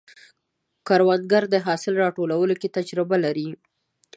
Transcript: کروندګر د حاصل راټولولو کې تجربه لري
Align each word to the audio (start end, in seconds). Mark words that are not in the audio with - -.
کروندګر 0.87 1.43
د 1.49 1.55
حاصل 1.65 1.93
راټولولو 2.03 2.53
کې 2.61 2.73
تجربه 2.77 3.15
لري 3.25 3.49